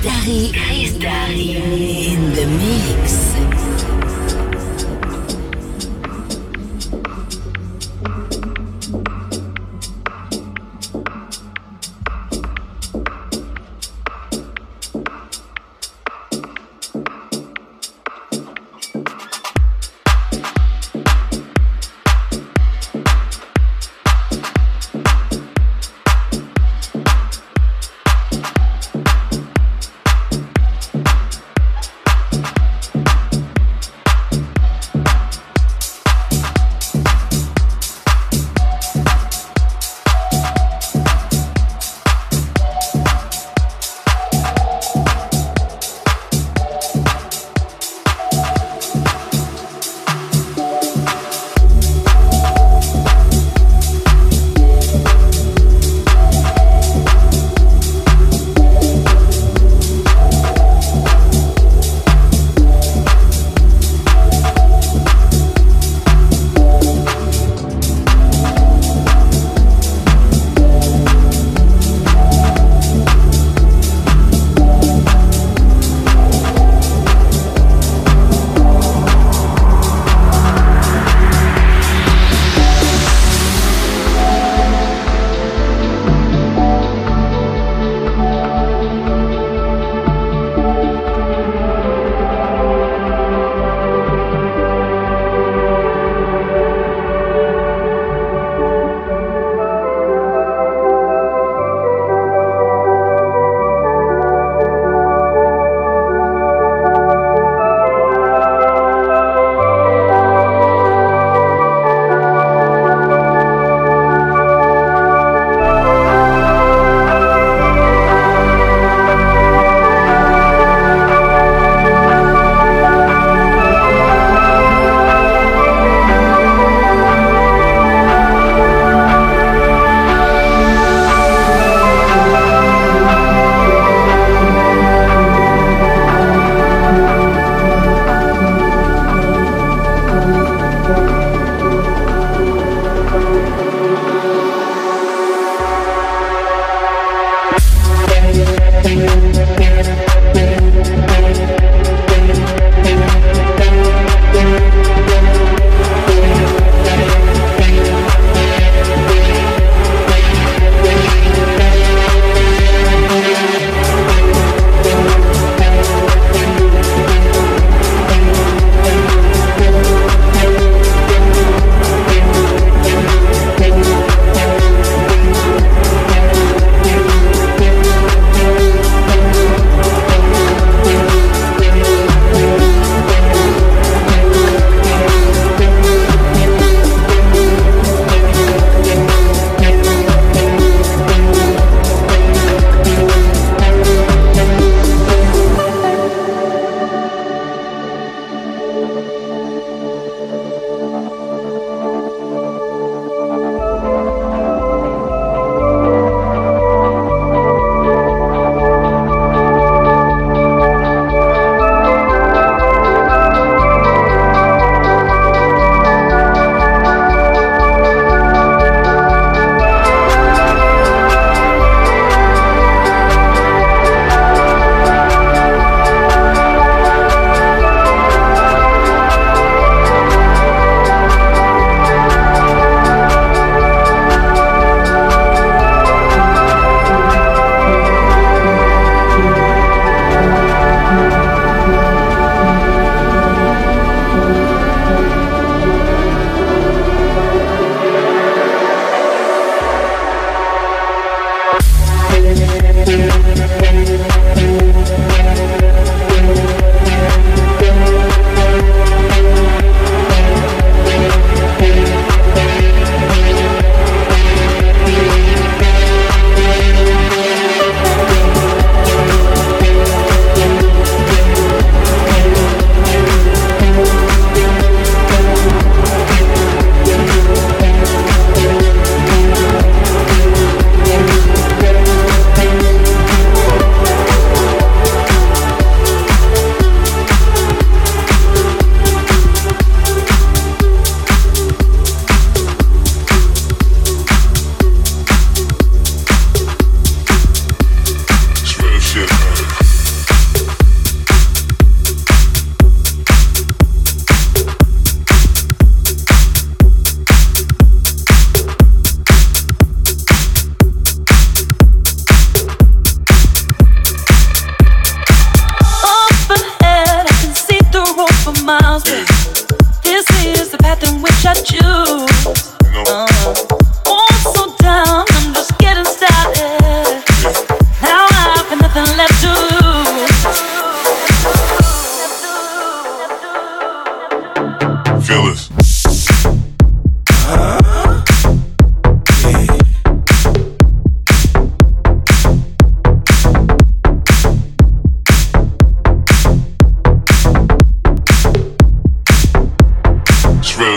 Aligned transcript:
Chris 0.00 0.92
Darry. 0.92 1.56
In 1.56 2.32
the 2.34 2.46
mix. 2.46 4.07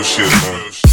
shit, 0.02 0.26
man. 0.42 0.91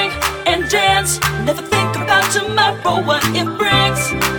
sing 0.00 0.10
and 0.46 0.68
dance. 0.68 1.20
Never 1.44 1.62
think 1.62 1.96
about 1.96 2.30
tomorrow, 2.32 3.02
what 3.04 3.24
it 3.34 3.46
brings. 3.58 4.29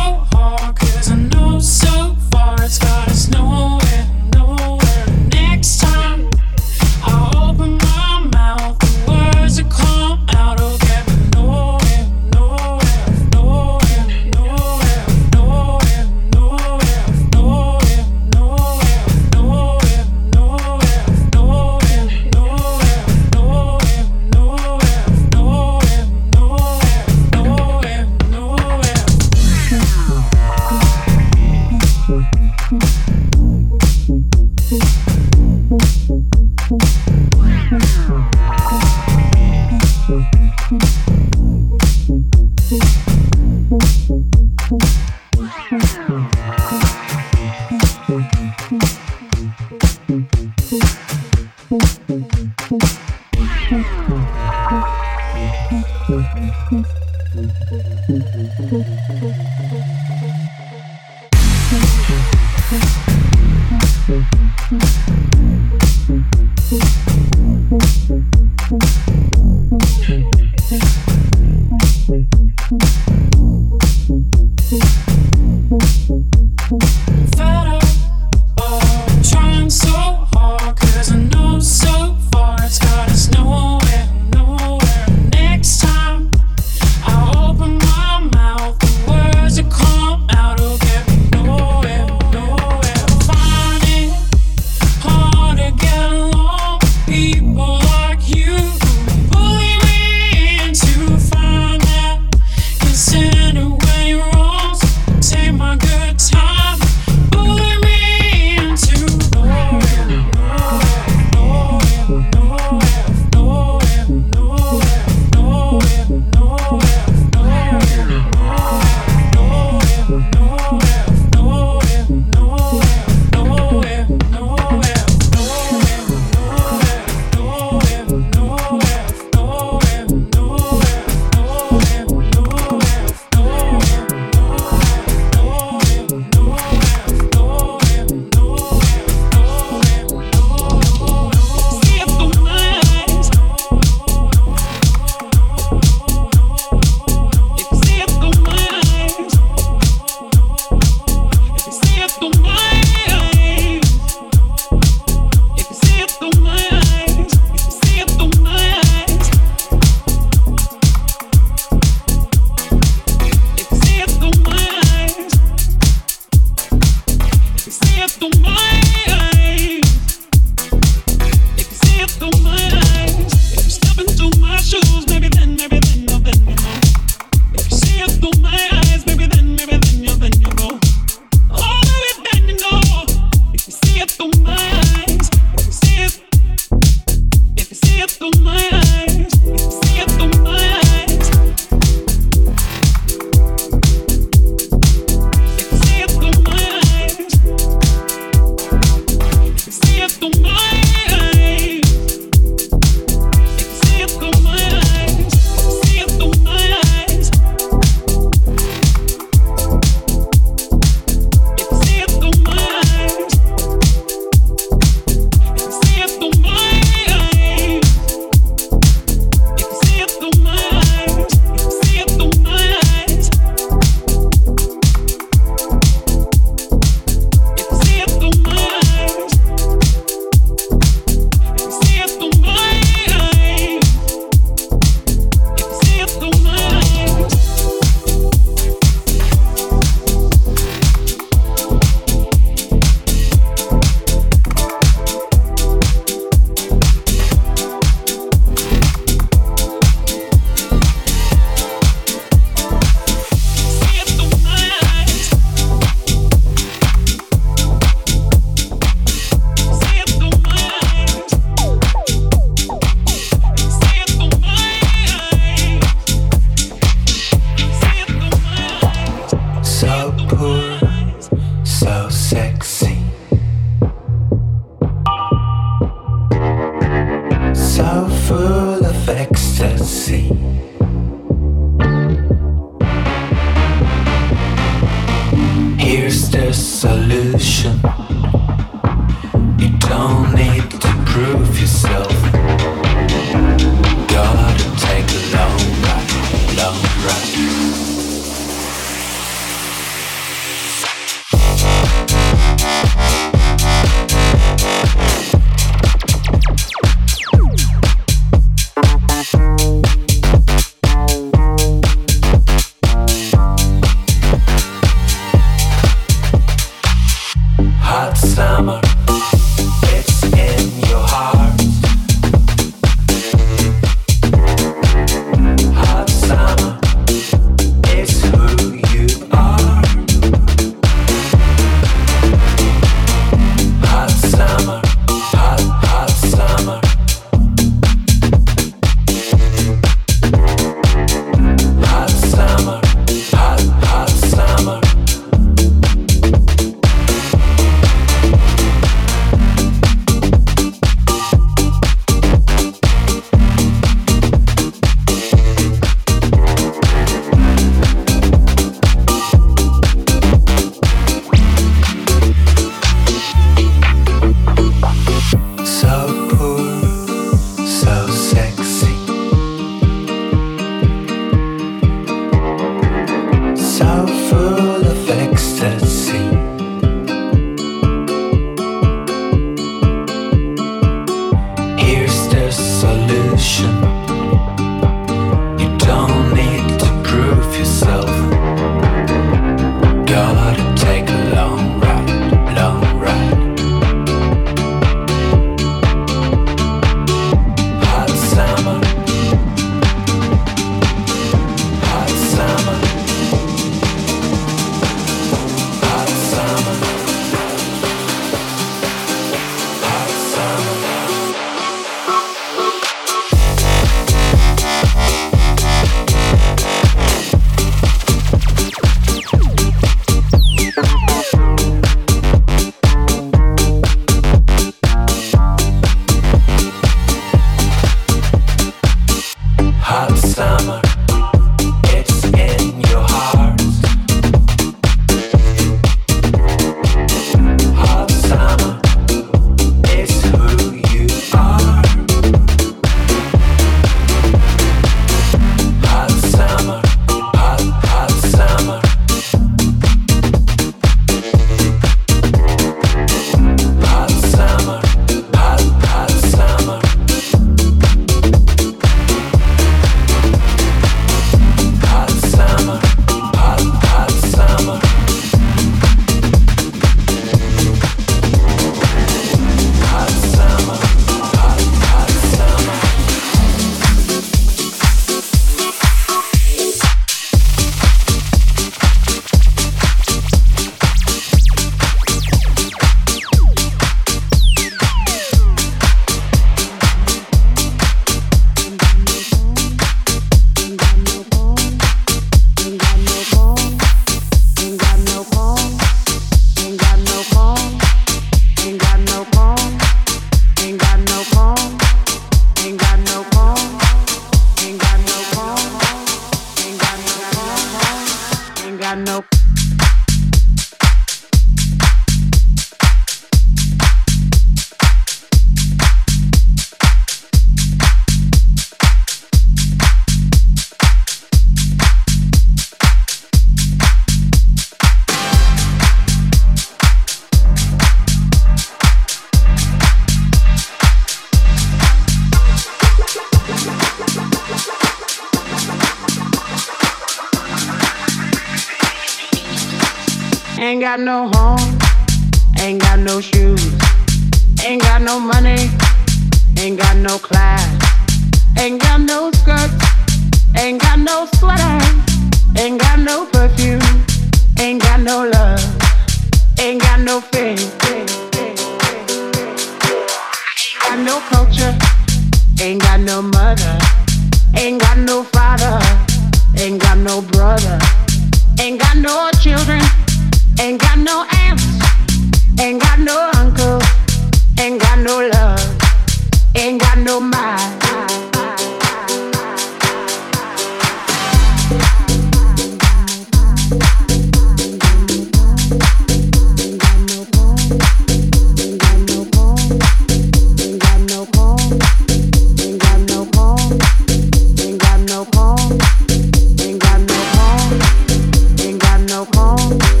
Thank 599.71 599.95
you. 599.95 600.00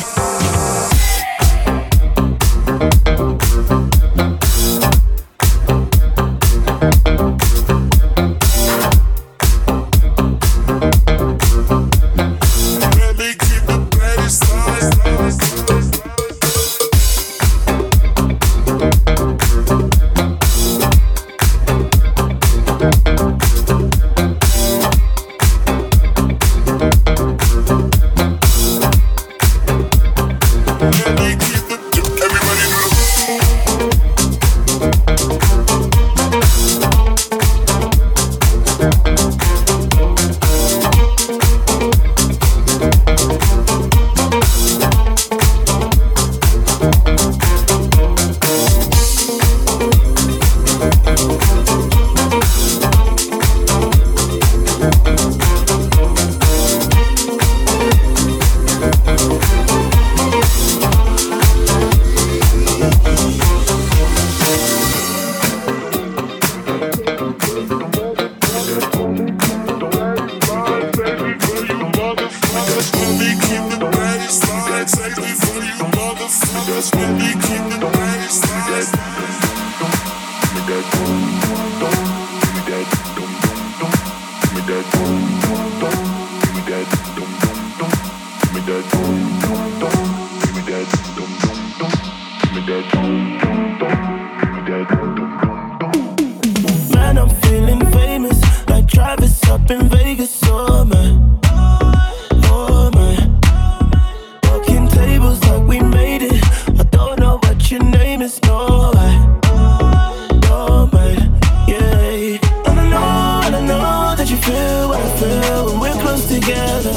I 115.03 115.09
feel 115.19 115.65
when 115.65 115.79
we're 115.79 116.01
close 116.01 116.25
together. 116.27 116.93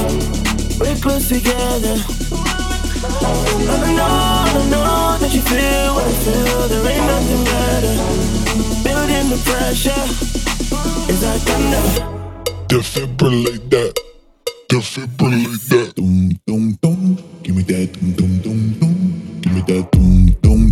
We're 0.80 1.00
close 1.00 1.28
together. 1.28 1.96
I 3.04 3.92
know, 3.98 4.04
I 4.04 4.68
know 4.70 5.16
that 5.20 5.32
you 5.32 5.40
feel 5.40 5.94
what 5.94 6.04
I 6.04 6.14
feel. 6.24 6.68
There 6.68 6.86
ain't 6.92 7.06
nothing 7.06 7.44
better. 7.52 7.94
Building 8.84 9.26
the 9.32 9.38
pressure 9.48 10.04
is 11.12 11.20
like 11.22 11.42
thunder. 11.48 11.84
Defibrillate 12.68 13.70
that. 13.70 13.94
Defibrillate 14.68 15.68
that. 15.70 15.94
Dum 15.96 16.38
dum 16.46 16.78
dum. 16.82 17.18
Give 17.42 17.56
me 17.56 17.62
that. 17.62 17.92
Dum 18.16 18.36
dum 18.42 18.60
dum. 18.80 19.40
Give 19.42 19.52
me 19.54 19.60
that. 19.62 19.90
Dum 19.92 20.26
dum. 20.42 20.63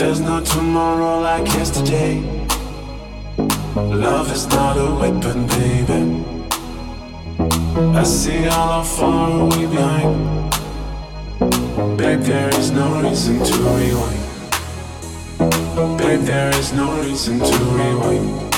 There's 0.00 0.20
no 0.22 0.40
tomorrow 0.40 1.20
like 1.20 1.46
yesterday. 1.48 2.22
Love 3.76 4.32
is 4.32 4.46
not 4.46 4.78
a 4.78 4.94
weapon, 4.94 5.46
baby. 5.46 6.24
I 7.98 8.02
see 8.04 8.48
all 8.48 8.80
how 8.80 8.82
far 8.82 9.44
we 9.44 9.66
behind. 9.66 10.54
Babe, 11.98 12.20
there 12.20 12.48
is 12.58 12.70
no 12.70 13.02
reason 13.02 13.44
to 13.44 13.54
rewind. 13.76 14.24
Babe, 15.98 16.20
there 16.20 16.50
is 16.56 16.72
no 16.72 16.98
reason 17.02 17.38
to 17.38 17.58
rewind. 17.76 18.50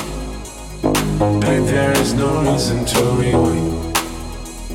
Babe, 1.41 1.65
there 1.65 1.91
is 1.97 2.13
no 2.13 2.41
reason 2.41 2.85
to 2.85 3.03
rewind. 3.19 3.93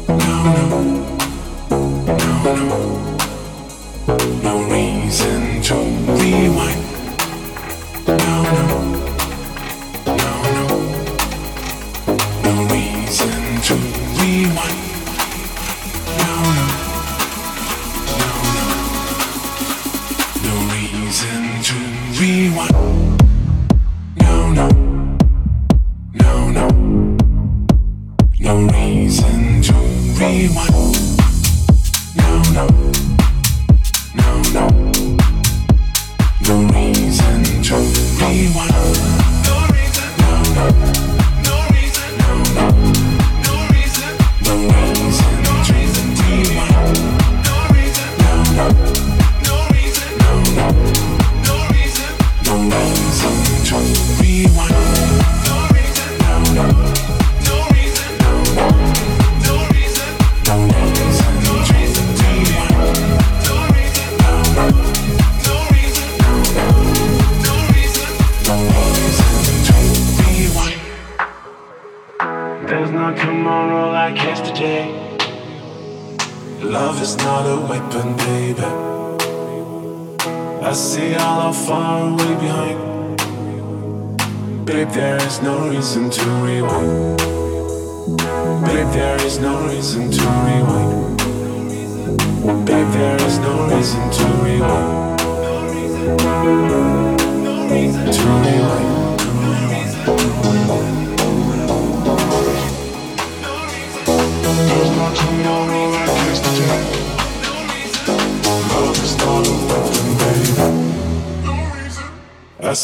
No, 0.07 0.43
no, 0.45 0.69
no, 2.45 2.55
no 2.57 3.18
no 4.09 4.63
reason 4.71 5.61
to 5.61 5.75
rewind. 5.75 6.88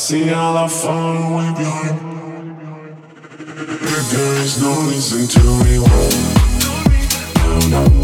See 0.04 0.28
all 0.34 0.58
I 0.58 0.68
falling 0.68 1.34
way 1.34 1.50
behind. 1.56 1.98
There 4.12 4.34
is 4.42 4.60
no 4.60 4.70
reason 4.90 5.26
to 5.28 5.40
rewind. 5.64 6.24
No, 7.70 7.78
no. 7.88 8.03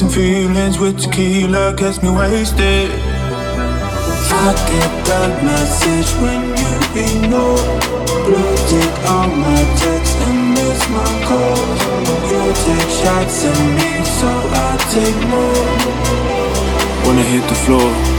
Mixing 0.00 0.22
feelings 0.22 0.78
with 0.78 1.00
tequila 1.00 1.74
gets 1.74 2.00
me 2.02 2.10
wasted. 2.10 2.90
I 2.90 4.54
get 4.70 4.92
that 5.06 5.42
message 5.42 6.10
when 6.22 6.40
you 6.54 6.72
ignore. 7.02 7.58
Blue 8.24 8.56
tick 8.70 8.94
on 9.10 9.40
my 9.40 9.60
text 9.76 10.16
and 10.18 10.54
miss 10.54 10.88
my 10.90 11.10
calls. 11.26 11.80
You 12.30 12.42
take 12.66 12.90
shots 13.00 13.44
at 13.44 13.58
me, 13.76 14.04
so 14.04 14.30
I 14.54 14.76
take 14.94 15.20
more. 15.32 15.66
Wanna 17.04 17.22
hit 17.22 17.42
the 17.48 17.56
floor. 17.64 18.17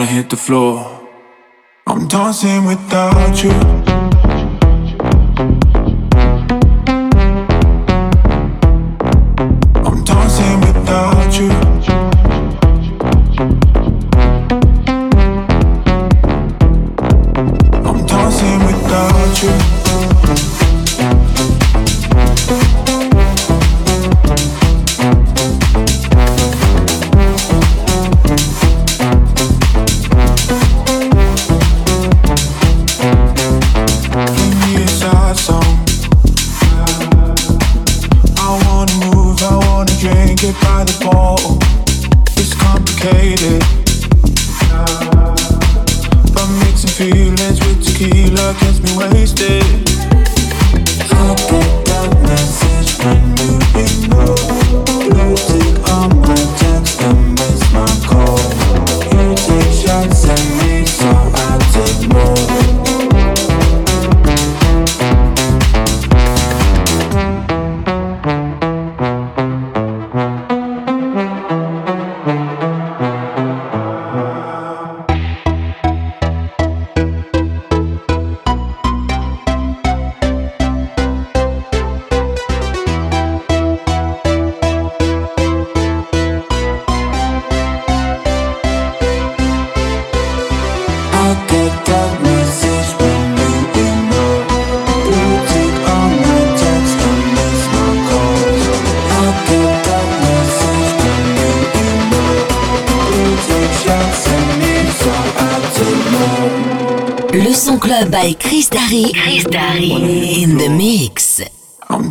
I 0.00 0.06
hit 0.06 0.30
the 0.30 0.36
floor. 0.36 1.06
I'm 1.86 2.08
dancing 2.08 2.64
without 2.64 3.44
you. 3.44 3.99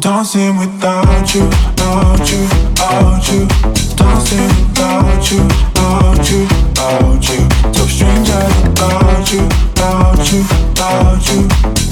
Dancing 0.10 0.58
without 0.58 1.36
you, 1.36 1.44
without 1.44 2.32
you, 2.32 2.42
without 2.42 3.32
you. 3.32 3.46
Dancing 3.96 4.50
without 4.66 5.32
you, 5.32 5.44
without 5.44 6.32
you, 6.32 6.42
without 6.66 7.30
you. 7.30 7.40
So 7.74 7.86
strange 7.86 8.28
without 8.28 9.32
you, 9.32 9.44
without 9.44 10.32
you, 10.32 10.40
without 10.40 11.30
you. 11.30 11.40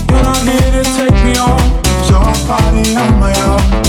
You're 0.09 0.23
not 0.23 0.41
here 0.49 0.71
to 0.71 0.83
take 0.97 1.17
me 1.23 1.35
home, 1.37 1.61
I'll 2.09 2.47
party 2.47 2.95
on 2.95 3.19
my 3.19 3.33
own. 3.41 3.86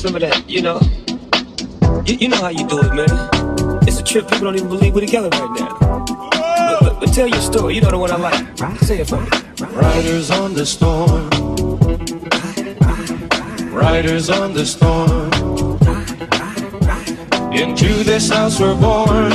some 0.00 0.14
of 0.14 0.22
that, 0.22 0.48
you 0.48 0.62
know. 0.62 0.80
You, 2.06 2.14
you, 2.16 2.28
know 2.28 2.40
how 2.40 2.48
you 2.48 2.66
do 2.66 2.78
it, 2.78 2.94
man. 2.94 3.82
It's 3.86 4.00
a 4.00 4.02
trip 4.02 4.26
people 4.28 4.44
don't 4.44 4.56
even 4.56 4.68
believe 4.68 4.94
we're 4.94 5.02
together 5.02 5.28
right 5.28 5.60
now. 5.60 5.78
But, 5.78 6.78
but, 6.80 7.00
but 7.00 7.12
tell 7.12 7.28
your 7.28 7.42
story, 7.42 7.74
you 7.74 7.82
know 7.82 7.90
the 7.90 7.98
one 7.98 8.10
I 8.10 8.16
like. 8.16 8.78
Say 8.78 9.00
it 9.00 9.08
for 9.08 9.20
me. 9.20 9.28
Riders 9.76 10.30
on 10.30 10.54
the 10.54 10.64
storm. 10.64 11.28
Riders 13.70 14.30
on 14.30 14.54
the 14.54 14.64
storm. 14.64 15.30
Into 17.52 18.02
this 18.02 18.30
house 18.30 18.58
we're 18.58 18.80
born. 18.80 19.32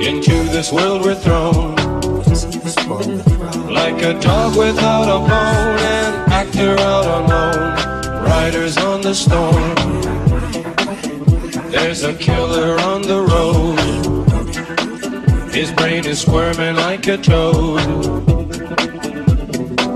Into 0.00 0.44
this 0.54 0.70
world 0.70 1.04
we're 1.04 1.16
thrown. 1.16 1.74
Like 3.68 4.02
a 4.02 4.14
dog 4.20 4.56
without 4.56 5.08
a 5.08 5.18
bone, 5.18 5.80
an 5.80 6.30
actor 6.30 6.78
out 6.78 7.06
alone 7.06 7.85
riders 8.46 8.76
on 8.76 9.00
the 9.00 9.12
storm. 9.12 9.74
There's 11.72 12.04
a 12.04 12.14
killer 12.14 12.78
on 12.80 13.02
the 13.02 13.20
road. 13.32 13.76
His 15.52 15.72
brain 15.72 16.06
is 16.06 16.20
squirming 16.20 16.76
like 16.76 17.08
a 17.08 17.16
toad. 17.16 17.80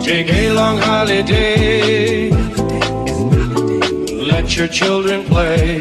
Take 0.03 0.33
a 0.33 0.53
long 0.53 0.79
holiday. 0.79 2.31
Let 4.33 4.57
your 4.57 4.67
children 4.67 5.25
play. 5.27 5.79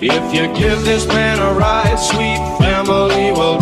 If 0.00 0.24
you 0.32 0.44
give 0.54 0.84
this 0.84 1.08
man 1.08 1.40
a 1.40 1.58
ride, 1.58 1.98
sweet 1.98 2.40
family 2.60 3.32
will 3.32 3.57